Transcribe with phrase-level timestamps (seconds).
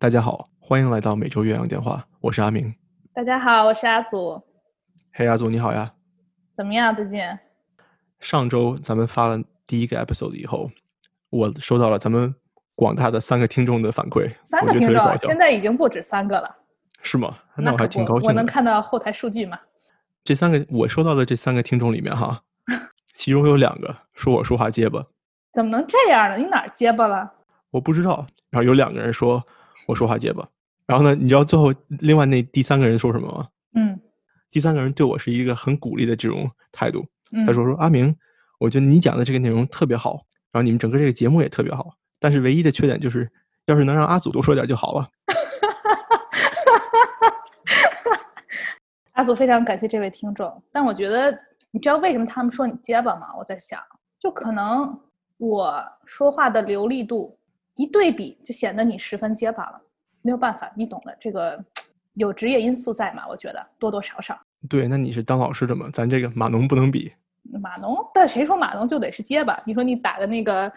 [0.00, 2.74] 大家好，欢迎来到每周岳阳电话，我是阿明。
[3.12, 4.42] 大家好，我是阿祖。
[5.12, 5.92] 嘿，阿祖你好呀，
[6.54, 7.20] 怎么样最近？
[8.18, 10.70] 上周咱们发了第一个 episode 以后，
[11.28, 12.34] 我收到了咱们
[12.74, 16.56] 广大的三个听众的反馈，三个听众，现在已经不止三个了。
[17.02, 17.36] 是吗？
[17.54, 18.26] 那我还挺高兴。
[18.26, 19.58] 我能看到后台数据吗？
[20.24, 22.42] 这三个我收到的这三个听众里面哈，
[23.14, 25.04] 其中有两个说我说话结巴。
[25.52, 26.38] 怎么能这样呢？
[26.38, 27.30] 你哪儿结巴了？
[27.70, 28.26] 我不知道。
[28.48, 29.46] 然后有两个人说
[29.86, 30.48] 我说话结巴。
[30.86, 33.48] 然后呢，你知道最后另外那第三个人说什么吗？
[33.74, 34.00] 嗯。
[34.50, 37.06] 第三个人对我是一个很鼓励的这种态度。
[37.46, 38.16] 他说说阿明，
[38.58, 43.30] 我觉得你讲的这个内容特别好，然后你们整个这个节目也特别好，但是唯一的缺点就是，
[43.66, 45.08] 要是能让阿祖多说点就好了。
[49.12, 51.30] 阿祖非常感谢这位听众，但我觉得
[51.70, 53.28] 你知道为什么他们说你结巴吗？
[53.38, 53.80] 我在想，
[54.18, 55.00] 就可能
[55.36, 57.38] 我说话的流利度
[57.76, 59.80] 一对比，就显得你十分结巴了。
[60.22, 61.58] 没有办法，你懂的，这个
[62.14, 63.26] 有职业因素在嘛？
[63.28, 64.38] 我觉得多多少少。
[64.68, 65.88] 对，那你是当老师的嘛？
[65.92, 67.12] 咱这个码农不能比。
[67.60, 69.56] 码农，但谁说码农就得是结巴？
[69.64, 70.70] 你说你打个那个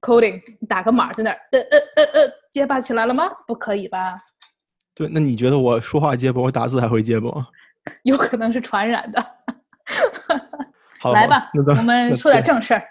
[0.00, 3.24] coding，打个码在那儿，呃呃呃呃，结巴起来了吗？
[3.46, 4.14] 不可以吧？
[4.94, 7.46] 对，那你觉得我说话结巴，我打字还会结巴吗？
[8.04, 9.24] 有可能是传染的。
[11.00, 12.82] 好， 来吧，我们说点正事儿。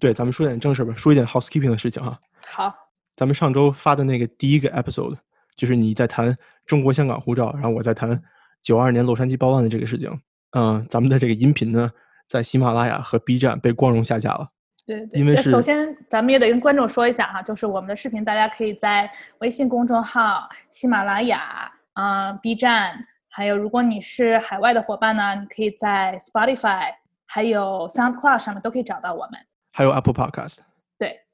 [0.00, 2.18] 对，咱们说点正事儿吧，说一点 housekeeping 的事情哈。
[2.48, 2.74] 好。
[3.16, 5.16] 咱们上周发的那个第一个 episode，
[5.56, 8.22] 就是你在谈中国香港护照，然后我在谈
[8.62, 10.20] 九二年洛杉矶报案的这个事情。
[10.52, 11.90] 嗯，咱们的这个音频呢，
[12.28, 14.48] 在喜马拉雅和 B 站被光荣下架了。
[14.86, 15.20] 对对。
[15.20, 19.10] 因为首先咱们也得跟观众说一下哈，就是我们的视频大家可以在
[19.40, 23.06] 微信公众号、喜马拉雅、啊 B 站。
[23.30, 26.92] 还有，如果你是海外的伙伴呢，你可以在 Spotify、
[27.24, 29.38] 还有 SoundCloud 上面都可以找到我们。
[29.72, 30.56] 还有 Apple Podcast。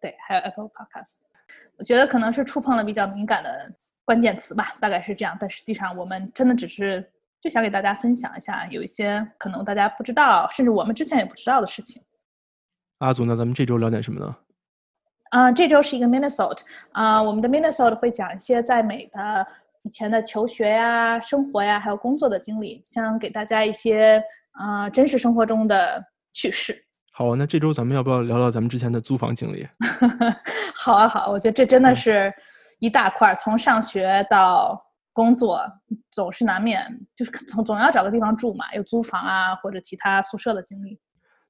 [0.04, 1.14] 对对，还有 Apple Podcast。
[1.78, 3.72] 我觉得可能是触碰了比较敏感的
[4.04, 5.34] 关键词吧，大概是这样。
[5.40, 7.10] 但实际上，我们真的只是
[7.40, 12.02] 就想给大家分享一下，有一些可能大家不知道，甚至我们之前也不知道的事情。
[12.98, 14.36] 阿祖，那咱们这周聊点什么呢？
[15.30, 16.60] 啊，这周是一个 Minnesota，
[16.92, 19.46] 啊，我们的 Minnesota 会讲一些在美的。
[19.86, 24.22] 以前的求学呀、生活呀，还有工作的经历，想给大家一些
[24.58, 26.82] 呃真实生活中的趣事。
[27.16, 29.64] 好，那这周咱们要不要聊聊咱们之前的租房经历？
[30.74, 32.34] 好啊，好，我觉得这真的是
[32.80, 35.64] 一大块，从上学到工作，
[36.10, 40.98] 总是难免就是总总要找个地方住嘛，有租房啊或者其他宿舍的经历。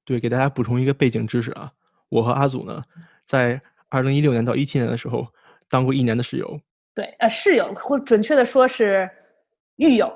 [0.05, 1.73] 对，给大家补充一个背景知识啊，
[2.11, 2.83] 我和阿祖呢，
[3.27, 3.59] 在
[3.89, 5.27] 二零一六年到一七年的时候
[5.71, 6.61] 当过一年的室友。
[6.95, 9.11] 对，呃，室友，或准确的说是
[9.77, 10.15] 狱友，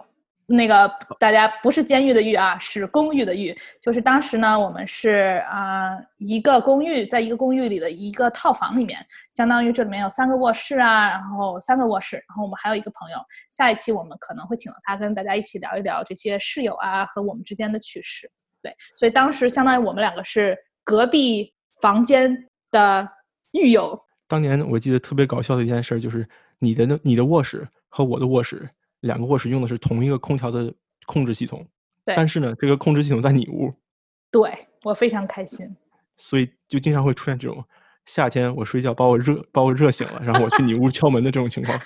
[0.50, 3.54] 那个大家不是监狱的狱啊，是公寓的狱。
[3.82, 8.98] 就是当时呢，我们是啊一个公寓，在一个公寓里的一个套房里面，
[9.30, 13.18] 相当于这里面有三个卧室啊，然后三个卧室，然后我们还有一个朋友。
[13.50, 18.30] 下一期我们可能会请到他跟大家一起聊一聊这些室友啊和我们之间的趣事。
[18.62, 23.06] 对，所以当时相当于我们两个是隔壁房间的
[23.52, 24.00] 狱友。
[24.26, 26.26] 当年我记得特别搞笑的一件事就是。
[26.60, 28.68] 你的那你的卧室和我的卧室，
[29.00, 30.72] 两个卧室用的是同一个空调的
[31.06, 31.66] 控制系统，
[32.04, 32.14] 对。
[32.16, 33.72] 但是呢，这个控制系统在你屋，
[34.30, 35.76] 对我非常开心。
[36.16, 37.64] 所以就经常会出现这种
[38.06, 41.78] 夏天我睡觉把我热把我热醒了，然后我去你屋敲门的这种情况。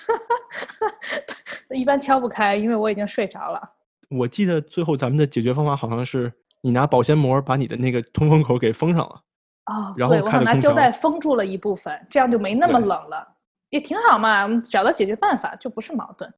[1.69, 3.61] 一般敲不开，因为我已经睡着了。
[4.09, 6.31] 我记得最后咱们的解决方法好像是
[6.61, 9.21] 你拿保鲜膜把你的那个通风口给封上了。
[9.65, 13.27] 哦，然后我拿胶带封住了一部分，这样就没那么冷了。
[13.69, 16.31] 也挺好嘛，我们找到解决办法就不是矛盾。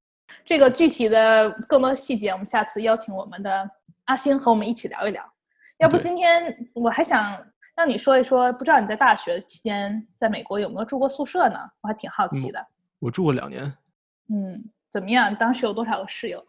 [0.44, 3.70] 这个具体的更多细节，我们下次邀请我们的
[4.06, 5.24] 阿星和我们一起聊一聊。
[5.78, 7.36] 要不今天我还想
[7.76, 11.60] 让你说一说，不知道你在大学期间在美国有没有住过宿舍呢？
[11.82, 12.66] 我还挺好奇的。
[13.00, 13.64] 我住过两年。
[14.30, 15.36] 嗯，怎么样？
[15.36, 16.46] 当时有多少个室友？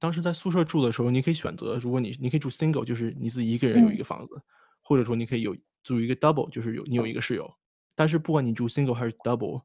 [0.00, 4.40] 当时在宿舍住的时候，你可以选择，如果你你可以住 single，就是你自己一个人有一个房子，
[4.82, 7.50] 或者说你可以有住一个 double，就是有你有一个室友。
[7.94, 9.62] 但是不管你住 single 还是 double。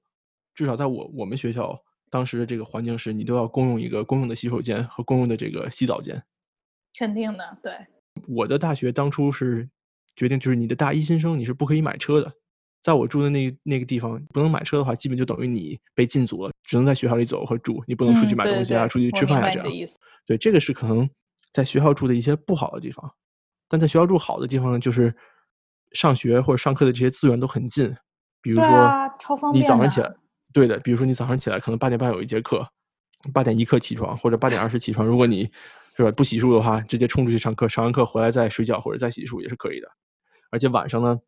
[0.55, 6.23] 至少在我我们学校当时的这个环境是，你都要共用一个公用的洗手间和公用的这个洗澡间。
[6.97, 7.73] 肯定的，对。
[8.27, 9.69] 我的大学当初是
[10.15, 12.33] 决定，就是你的大一新生你是不可以买车的。
[12.81, 19.67] 在我住的那那个地方，不能买车的话，基本就等于你被禁足了，只能在学校里走和住，你不能出去买东西啊，出去吃饭啊这样。
[20.25, 21.09] 对，这个是可能
[21.51, 23.13] 在学校住的一些不好的地方。
[23.67, 25.13] 但在学校住好的地方呢，就是
[25.91, 27.95] 上学或者上课的这些资源都很近，
[28.41, 29.11] 比如说
[29.53, 30.15] 你早上起来。
[30.53, 32.67] 对的，比如说你早上起来可能八点半有一节课，
[33.33, 35.51] 八点一刻起床或者八点二十起床，如果你
[35.95, 39.87] 是吧不洗漱的话，直接冲出去上课，上完课回来再睡觉或者再洗漱也是可以的。
[40.51, 41.19] 而且晚上呢，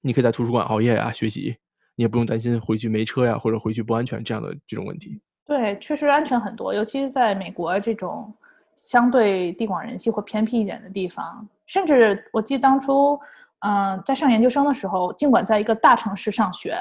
[0.00, 1.56] 你可以在图书馆熬夜呀学习，
[1.96, 5.20] 你也不用担心回去没车呀或者回去不安全这样的这种问题。
[5.44, 8.32] 对，确实安全很多，尤其是在美国这种
[8.76, 13.18] 相对地广人稀或偏僻一点的地方，甚至我记得当初，
[13.60, 16.78] 嗯、在上研究生的时候，尽管在一个大城市上学，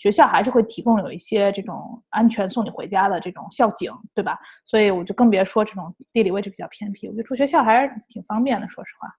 [0.00, 4.38] 学校还是会提供有一些这种安全送你回家的这种校警，对吧？
[4.64, 9.14] 所以我就更别说这种地理位置比较偏僻，我觉得住学校还是挺方便的，说实话。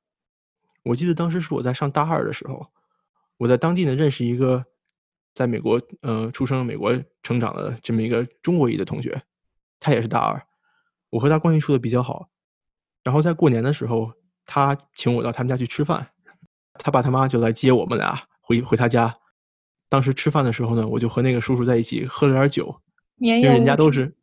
[0.81, 2.65] 我记得当时是我在上大二的时候，
[3.37, 4.65] 我在当地呢认识一个
[5.35, 9.21] 在美国呃出生、美国成长的这么一个中国裔的同学，
[9.79, 10.41] 他也是大二，
[11.11, 12.29] 我和他关系处的比较好。
[13.03, 14.13] 然后在过年的时候，
[14.47, 16.09] 他请我到他们家去吃饭，
[16.73, 19.20] 他爸他妈就来接我们俩回回他家。
[19.91, 22.79] 当时吃饭的时候呢，我就和那个叔叔在一起喝了点酒，
[23.17, 24.15] 因为人家都是，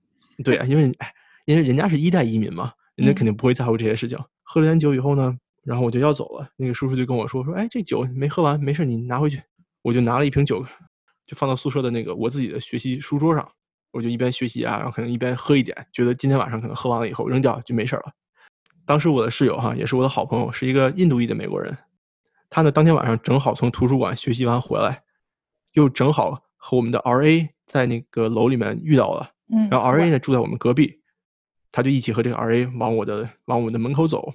[0.43, 1.12] 对啊，因为哎，
[1.44, 4.19] 因为人家是一代移民嘛，人家肯定不会在乎这些事情。
[4.43, 9.43] 喝了点酒以后呢，然后我就要走了，那个叔叔就跟我说说，哎，这酒没喝完，没事，你拿回去。
[9.82, 10.65] 我就拿了一瓶酒，
[11.26, 13.50] 就放到宿舍的那个我自己的学习书桌上，
[13.93, 18.12] 我就一边学习啊，然后可能一边喝一点，觉得今天晚上可能喝完了以后扔掉就没事了。
[18.87, 21.76] 当时我的室友哈也是我的好朋友，是一个印度裔的美国人，
[22.49, 25.03] 他呢当天晚上正好从图书馆学习完回来，
[25.78, 31.00] 又正好和我们的 RA 在那个楼里面遇到了，嗯，然后 RA 呢住在我们隔壁，
[31.70, 34.34] 他就一起和这个 RA 往我的往我们的门口走，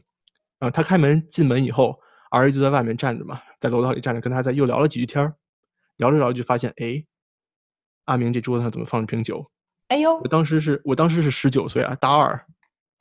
[0.57, 1.99] 然后他开门进门以后
[2.31, 5.35] ，RA 就在外面站着嘛，在楼道里站着，跟他在又聊了几句天儿，
[5.97, 7.03] 聊着聊着就发现，哎，
[8.05, 9.51] 阿明这桌子上怎么放着瓶酒？
[9.89, 12.45] 哎呦我，当时是我当时是十九岁啊，大二，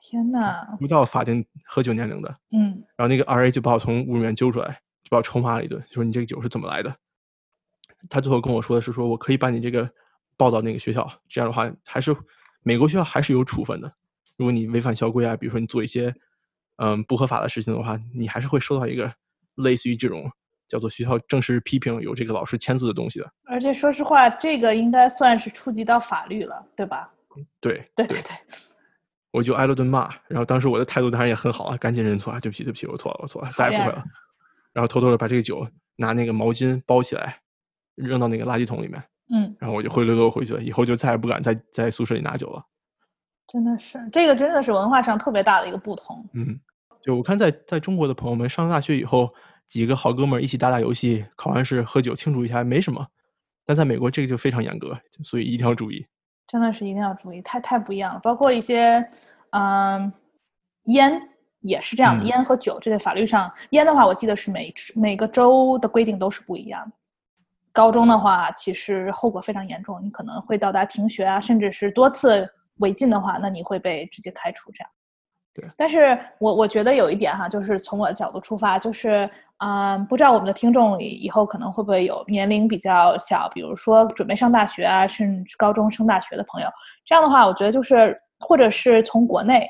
[0.01, 6.97] 天呐，不到法定喝酒年龄的，嗯，然后那个 RA 就把我从屋里面揪出来，就把我臭骂了一顿，说你这个酒是怎么来的？
[8.09, 9.91] 他最后跟我说的是，说我可以把你这个
[10.37, 12.17] 报到那个学校，这样的话还是
[12.63, 13.93] 美国学校还是有处分的。
[14.37, 16.15] 如果你违反校规啊，比如说你做一些
[16.77, 19.13] 嗯不合法的事情的话，你还是会收到一个
[19.57, 20.31] 类似于这种
[20.69, 23.31] 叫做学校正式批评有这个老师签字的东西的。
[23.45, 27.13] 而且说实话，这个应该算是触及到法律了，对吧？
[27.61, 28.31] 对对对对，
[29.31, 34.03] 我就挨了顿骂，然后当时我的态度当然也很好啊，赶紧认错啊，对不起对不起，我错了我错了，再也不会了。
[34.73, 37.42] 然后偷偷的把这个酒拿那个毛巾包起来，
[37.95, 42.65] 扔到那个垃圾桶里面，嗯，然后我就灰溜溜回去了，以后就再也不敢在在宿舍里拿酒了。
[43.47, 46.25] 真的是，这个真的是文化上特别大的一个不同。
[46.33, 46.59] 嗯，
[47.03, 49.35] 就我看在在中国的朋友们上大学以后，
[49.69, 53.07] 几个好哥们儿一起打打游戏，考完试喝酒庆祝一下没什么，
[53.67, 56.07] 但在美国这个就非常严格，所以一定要注意。
[56.47, 58.21] 真的是一定要注意，太太不一样了。
[58.21, 59.07] 包括一些，
[59.51, 60.13] 嗯，
[60.85, 61.21] 烟
[61.61, 66.97] 也是这样的，嗯烟和酒这在法律上，烟的话，我记得是每每个州的规定都是不一样的。
[67.73, 72.49] 高中的话，其实后果非常严重，你可能会到达停学啊，甚至是多次
[72.79, 74.91] 违禁的话，那你会被直接开除这样。
[75.55, 79.29] 对但是我我觉得有一点哈，就是从我的角度出发，就是
[79.59, 86.69] 嗯，不知道我们的听众里以后可能会不会有年龄比较小，比如说准备上大学啊，甚至高中升大学的朋友。
[87.05, 89.69] 这样的话，我觉得就是或者是从国内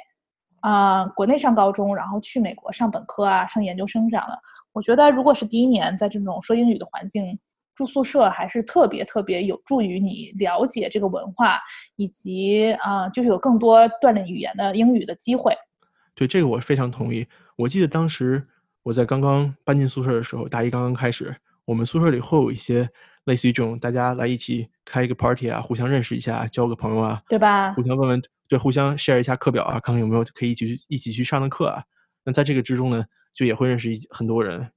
[0.60, 4.38] 啊、国内上高中，然后去美国上本科啊，上研究生这样的。
[4.72, 7.36] 我觉得如果是第一年在这种说英语的环境
[7.74, 11.60] 住宿舍，还是特别特别有助于你了解这个文化，
[11.96, 15.54] 以及啊、就是有更多锻炼语言的英语的机会。
[16.14, 17.26] 对这个我非常同意。
[17.56, 18.46] 我记得当时
[18.82, 22.90] 我在刚刚搬进宿舍的时候，大一刚刚开始，我们宿舍里会有一些
[23.24, 27.82] 类似于这种大家来一起开一个 party 啊，互相认识一下，交个朋友啊，对吧互？
[27.82, 31.84] 相问问，对，互相 share 一下课表啊，看看有没有可以一起去一起去上的课啊。
[32.24, 34.70] 那在这个之中呢，就也会认识一很多人。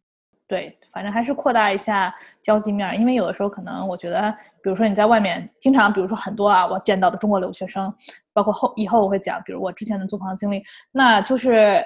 [0.48, 4.32] 对，反正还是扩大一下交际面，因为有的时候可能我觉得，
[4.64, 7.94] 比如说你在外面经常，比如说很多啊，我见到的中国留学生，
[8.32, 11.84] 包括后以后我会讲，比如我之前的租房经历，那就是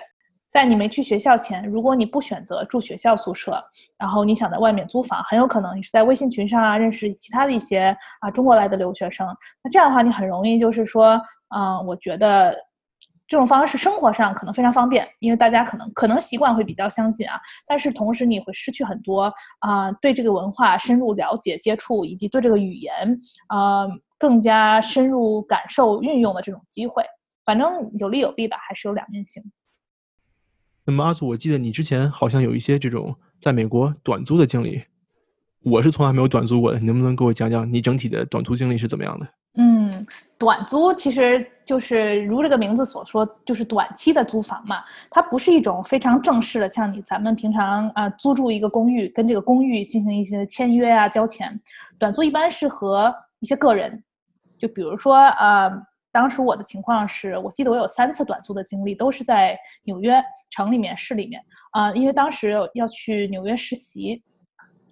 [0.51, 3.59] 在你没去学校前，如果你不选择住学校宿舍，
[3.97, 9.27] 然后你想在外面租房，很有可能你是在微信群上啊认识其他的一些啊中国来的留学生，
[9.63, 11.19] 那这样的话你很容易就是说，
[11.55, 12.55] 嗯、我觉得。
[13.29, 23.85] 这种方式生活上可能非常方便，因为大家可能可能习惯会比较相近啊，但是同时你会失去很多啊、对这个文化深入了解、接触，以及对这个语言啊、
[24.17, 27.03] 更加深入感受、运用的这种机会。
[27.45, 29.43] 反正有利有弊吧，还是有两面性。
[30.85, 34.81] 那么阿祖，我记得你之前好像有一些这种在美国短租的经历，
[35.61, 39.27] 我是从来没有短租过的，你能不能给我讲讲你整体的短租经历是怎么样的？
[39.61, 39.91] 嗯，
[40.37, 44.81] 短租其实就是如这个名字所说，就是短期的租房嘛。
[45.11, 51.59] 它不是一种非常正式的，像你咱们平常啊、租住一个公寓，跟这个公寓进行一些签约啊、交钱。
[51.97, 54.01] 短租一般是和一些个人，
[54.57, 55.69] 就比如说呃，
[56.09, 64.23] 当时我的情况是我记得我有三次短租的经历，都是在纽约城里面、市里面啊、因为当时要去纽约实习。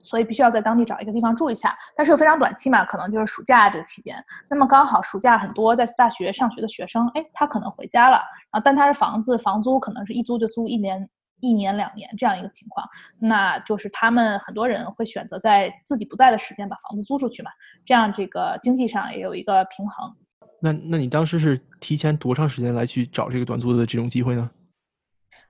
[0.08, 1.78] 所以必须要在当地找一个地方住一下。
[1.96, 4.16] 但是又非常短期嘛，可能就是暑假这个期间。
[4.50, 8.22] 那么刚好暑假很多在大学上学的学生，哎，他可能回家了
[8.52, 11.08] 啊，但他是房子，房租可能是一租就租一年。
[11.40, 12.84] 一年两年这样一个情况，
[13.20, 17.52] 那就是他们很多人会选择在自己不在的时间把房子租出去嘛，
[17.86, 20.12] 这样这个经济上也有一个平衡。
[20.60, 24.50] 那那你当时是提前多长时间来去找这个短租的这种机会呢？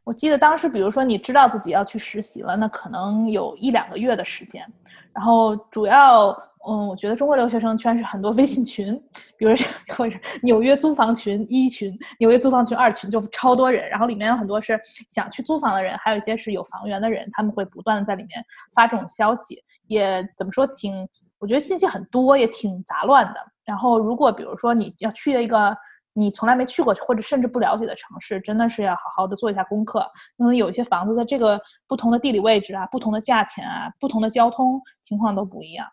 [0.03, 4.65] 我记得当时，比如说你知道自己要去实习了，那可能有一两个月的时间，
[5.13, 6.35] 然后主要。
[6.69, 8.93] 嗯，我觉得中国留学生圈是很多微信群，
[9.37, 9.53] 比如
[9.95, 18.43] 或者纽约租房群一群，纽约租房群二群就超多人，然后里面有很多是想去租房的人，还有一些是有房源的人，他们会不断的在里面
[18.75, 21.07] 发这种消息，也怎么说挺，
[21.39, 23.39] 我觉得信息很多，也挺杂乱的。
[23.63, 25.73] 然后如果比如说你要去一个
[26.19, 29.99] 你从来没去过或者甚至不了解的城市，真的是要好好的做一下功课，
[30.35, 35.87] 可能有一些房子在这个不同的地理位置啊、不同的价钱啊、不同的交通情况都不一样。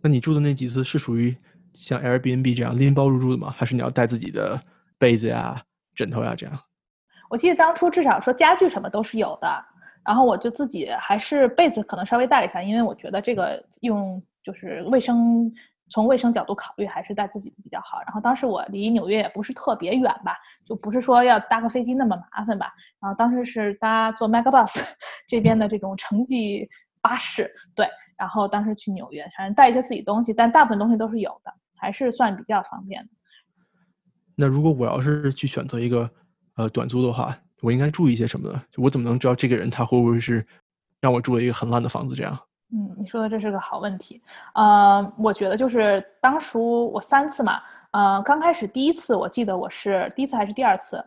[0.00, 1.36] 那你住的那几次是属于
[1.74, 3.54] 像 Airbnb 这样拎包入住的吗？
[3.54, 4.58] 还是你要带自己的
[4.98, 5.62] 被子呀、
[5.94, 6.58] 枕头呀这样？
[7.28, 9.64] 我记得当初至少说家具什么都是有的，
[10.06, 15.52] 然后我就自己还是被子可能稍微带了一下，因为我觉得这个用就是卫生，
[15.92, 18.00] 从卫生角度考虑还是带自己的比较好。
[18.06, 22.72] 然后当时我离纽约也不是特别远吧，就不是说要搭个飞机那么麻烦吧。
[23.00, 24.82] 然后当时是搭坐 Megabus
[25.28, 26.68] 这边的这种城际。
[27.04, 27.84] 巴士对，
[28.16, 33.08] 然后当时去纽约，反正带一些自己东西，但大部分东西都是有的，还是算比较方便的。
[34.36, 36.08] 那如果我要是去选择一个
[36.54, 38.62] 呃短租的话，我应该注意些什么呢？
[38.76, 40.46] 我怎么能知道这个人他会不会是
[41.00, 42.38] 让我住了一个很烂的房子这样？
[42.72, 44.20] 嗯，你说的这是个好问题。
[44.54, 47.60] 呃，我觉得就是当初我三次嘛，
[47.92, 51.04] 呃，刚开始第一次我记得我是第一次还是第二次。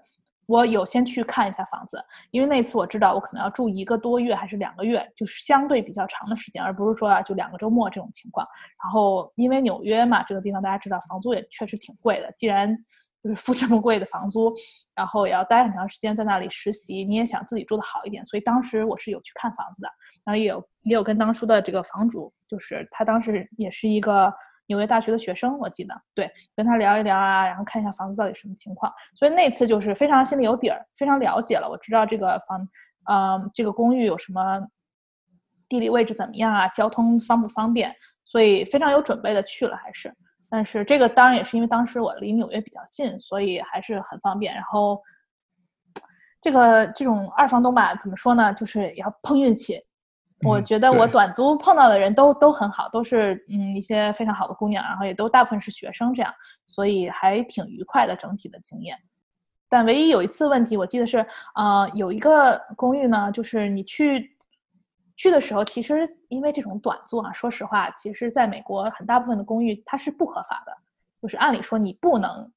[0.48, 8.48] 我有先去看一下房子，因为那次我知道我可能要住一个多月还是两个月，就是相对比较长的时间，而不是说啊就两个周末这种情况。
[8.84, 12.72] 然后因为纽约嘛，这个地方大家知道房租也确实挺贵的，既然
[13.24, 14.54] 就是付这么贵的房租，
[14.96, 19.90] 然后也要待很长时间在那里实习，你也想自己住的好一点，所以当时我是有去看房子的，
[20.24, 24.34] 然后也有也有跟当初的这个房主，就是他当时也是一个。
[24.68, 28.92] 纽约大学的学生，我记得，对，跟他聊一聊啊，然后看一下房子到底什么情况。
[29.14, 32.68] 所以那次就是非常心里有底儿，非常了解了，我知道这个房，
[33.08, 34.60] 嗯，这个公寓有什么
[35.70, 40.12] 地理位置怎么样啊，交通方不方便，所以非常有准备的去了，还是。
[40.56, 44.54] 但是这个当然也是因为当时我离纽约比较近，所以还是很方便。
[44.54, 45.02] 然后
[46.42, 49.84] 这个这种二房东吧，怎么说呢，就是也要碰运气。
[50.46, 56.34] 我觉得我短租碰到的人都都很好，都是嗯一些非常好的姑娘，然后也都大部分是学生这样，
[56.68, 58.98] 所以还挺愉快的整体的经验。
[59.68, 61.18] 但唯一有一次问题，我记得是
[61.54, 64.35] 呃有一个公寓呢，就是你去
[65.16, 70.76] 去的时候，其实因为这种短租啊，说实话，其实在美国很大部分的公寓它是不合法的，
[71.22, 72.52] 就是按理说你不能。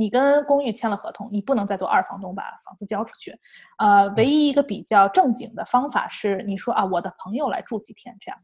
[0.00, 3.36] 你跟公寓签了合同，你不能再做二房东把房子交出去。
[3.78, 8.38] 呃，唯一一个比较正经的方法是，你说啊，我的朋友来住几天这样。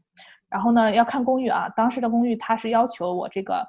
[0.49, 3.65] 然后呢，要看公寓啊，当时的公寓它是要求我这个，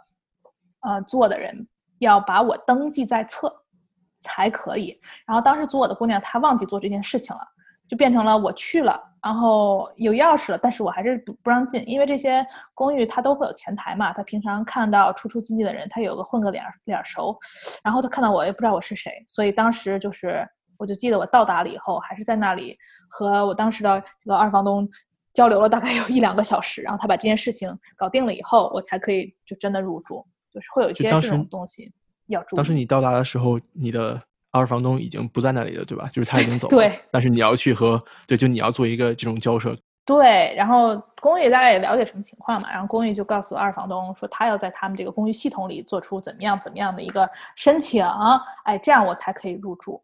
[0.80, 1.64] 呃，做的人
[2.00, 3.54] 要把我登记在册
[4.18, 5.00] 才可以。
[5.24, 7.42] 然后当时租我的姑娘她忘记做这件事情了。
[7.88, 17.36] 就变成了我去了，然后有钥匙了，但是我还是不不让进，因为这些公寓它都会有前台嘛，他平常看到出出进进的人，他有个混个脸脸熟，
[17.82, 22.78] 然后他看到我也不知道我是谁，所以当时就是我就记得我到达了以后，还是在那里
[23.08, 24.88] 和我当时的这个二房东
[25.34, 31.92] 交流了大概有一两个小时，然后他把这件事情搞定了以后，我才可以就真的入住，就是会有一些这种东西
[32.28, 32.58] 要注意。
[32.58, 34.22] 当时你到达的时候，你的。
[34.56, 36.08] 二房东已经不在那里了，对吧？
[36.12, 36.70] 就是他已经走了。
[36.70, 36.98] 对。
[37.10, 39.76] 但是你要去和对，就你要做一个这种交涉。
[40.04, 40.54] 对。
[40.56, 42.70] 然后公寓大概也了解什么情况嘛？
[42.70, 48.04] 然后公寓就告诉二房东说，他要在他们这个公寓系统里做出怎么样怎么样的一个申请，
[48.64, 50.02] 哎，这样我才可以入住。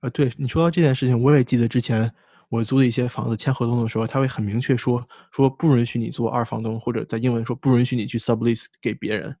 [0.00, 2.12] 呃，对你说到这件事情，我也记得之前
[2.48, 9.36] 我租的一些房子签合同的时候，他会很明确说说不允许你做二房东，或者在英文说不允许你去 sublease 给别人。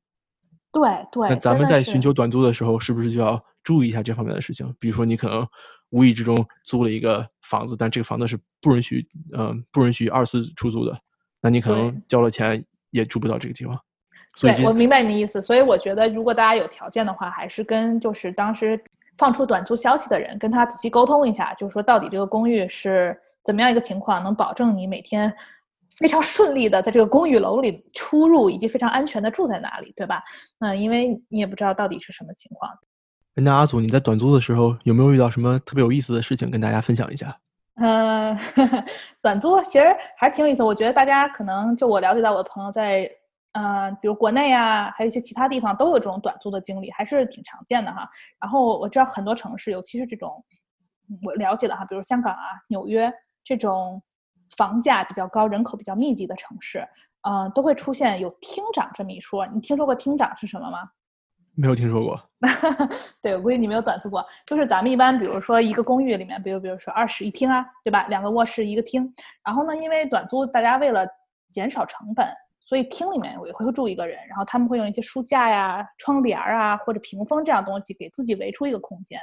[0.70, 1.28] 对对。
[1.28, 3.42] 那咱们在寻求短租的时候，是不是就要？
[3.62, 5.46] 注意一下这方面的事情，比如说你可能
[5.90, 10.98] 无意之中租了一个房子，但这个房子是不允许，嗯，不允许二次出租的，
[11.40, 13.78] 那你可能交了钱也住不到这个地方。
[14.40, 15.42] 对，我明白你的意思。
[15.42, 18.82] 所以我觉得，如果大家有条件的话，还是跟就是当时
[19.18, 23.14] 放出短租消息的人跟他仔细沟通一下，就是说到底这个公寓是
[23.44, 25.30] 怎么样一个情况，能保证你每天
[25.90, 30.22] 非常顺利的在这个公寓楼里出入，以及非常安全的住在哪里，对吧？
[30.58, 32.70] 那因为你也不知道到底是什么情况。
[33.34, 37.36] 那阿祖，你在短租的时候有没有遇到什么特别有意思的事情跟大家分享一下？
[37.76, 38.36] 嗯，
[39.22, 39.86] 短租其实
[40.18, 40.62] 还挺有意思。
[40.62, 43.10] 我觉得大家可能就我了解到我的朋友在，
[43.52, 48.06] 呃，比如国内啊，还有一些其他地方都有这种短租的经历，还是挺常见的哈。
[48.38, 50.44] 然后我知道很多城市，尤其是这种
[51.22, 53.10] 我了解的哈，比如香港啊、纽约
[53.42, 54.02] 这种
[54.56, 56.86] 房价比较高、人口比较密集的城市，
[57.22, 59.46] 嗯，都会出现有厅长这么一说。
[59.46, 60.80] 你听说过厅长是什么吗？
[61.54, 62.30] 没有听说过，
[63.20, 64.24] 对我估计你没有短租过。
[64.46, 68.06] 就是咱们一般，比如说一个公寓里面，比如比如说二室一厅啊，对吧？
[68.08, 69.12] 两个卧室一个厅。
[69.44, 71.06] 然后呢，因为短租，大家为了
[71.50, 72.26] 减少成本，
[72.64, 74.16] 所以厅里面也会住一个人。
[74.28, 79.20] 然后他们会用一些书架呀、窗帘啊或者屏风这样东西给自己围出一个空间。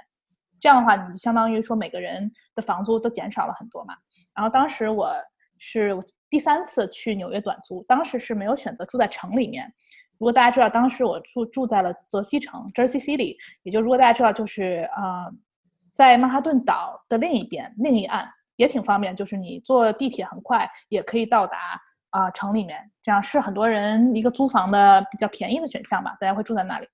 [0.60, 3.96] 这样的话，你就相当于说每个人的房租都减少了很多嘛。
[4.36, 5.12] 然后当时我
[5.58, 5.98] 是
[6.30, 9.74] 第三次去纽约短租，当时是没有选择住在城里面。
[10.20, 15.32] 如果大家知道，当时我住住在了泽西城 （Jersey City），也就如果大家知道，就是呃，
[15.94, 21.58] 在曼哈顿岛的另一边、另一岸，也挺方便，就是你坐地铁很快也可以到达
[22.10, 26.88] 啊城里面，这样是很多人一个租房的比较便宜的选项吧，大家会住在那里。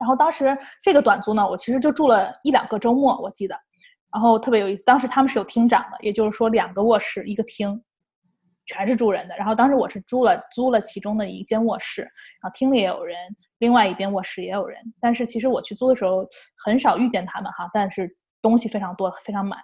[0.00, 3.54] 然后当时这个短租呢，我其实就住了一两个周末，我记得，
[4.10, 4.82] 然后特别有意思。
[4.82, 7.82] 当时他们是有厅长的，也就是说两个卧室一个厅。
[8.66, 13.16] 全是住人的，然后当时我是租了租了其中的一间卧室，然后厅里也有人，
[13.58, 14.78] 另外一边卧室也有人。
[15.00, 16.26] 但是其实我去租的时候
[16.64, 18.10] 很少遇见他们哈，但是
[18.42, 19.56] 东西非常多，非常满，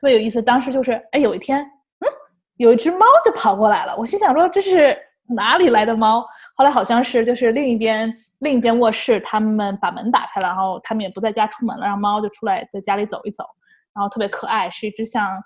[0.00, 0.42] 特别有意思。
[0.42, 2.08] 当时就是哎，有一天，嗯，
[2.56, 4.96] 有一只猫就跑过来了，我心想说这是
[5.28, 6.26] 哪里来的猫？
[6.56, 13.44] 后来好像是就是另一边另一间卧室，他们把门打开了，然后他们也不在家出门了，让猫就出来在家里走一走，
[13.94, 15.38] 然后特别可爱，是一只像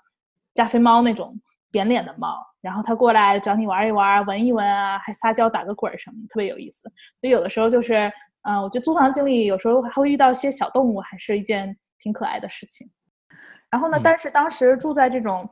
[0.53, 1.37] 加菲猫那种。
[1.73, 6.83] 扁脸的猫，然后它过来找你玩一玩、闻一闻啊，还撒娇、打个滚什么，特别有意思。
[7.19, 8.11] 所以有的时候就是，
[8.43, 12.87] 嗯，我觉得租房经历有时候还会遇到一些小动物，还是一件挺可爱的事情。
[13.71, 15.49] 然后呢，但是当时住在这种，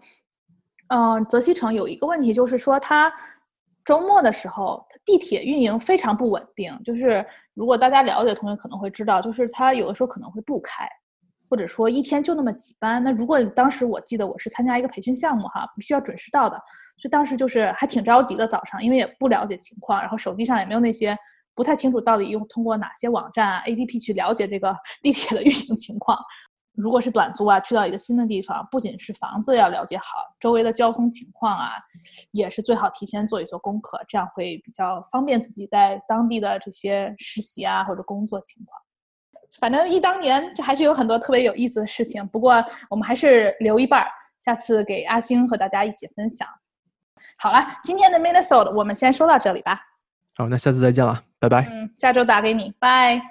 [0.89, 3.11] 嗯，泽西城有一个问题，就是说它
[3.83, 6.79] 周末的时候，地铁运营非常不稳定。
[6.85, 10.87] 就是如果大家了解的同学可能会知道，就是它有的时候可能会不开。
[11.51, 16.55] 或者说一天就那么几班，那如果当时我记得我是参加一个培训项目哈，不需要准时到的，
[16.97, 21.13] 所以当时就是还挺着急的早上，因为也不了解情况，然后手机上也没有那些
[21.53, 26.17] 不太清楚到底用通过哪些网站啊 APP 去了解这个 地铁的运营情况。
[26.73, 30.05] 如果是短租啊，去到一个新的地方，不仅是房子要了解好，
[30.39, 31.71] 周围的交通情况啊，
[32.31, 38.81] 也是最好提前做一做功课，这样会比较方便自己在当地的这些实习啊或者工作情况。
[39.59, 42.25] 反正忆当年，这还是有很多特别有意思的事情。
[42.29, 44.07] 不过我们还是留一半儿，
[44.39, 46.47] 下次给阿星和大家一起分享。
[47.37, 49.79] 好了，今天的 Minnesota 我们先说到这里吧。
[50.35, 51.67] 好，那下次再见了，拜拜。
[51.69, 53.21] 嗯，下周打给你，拜。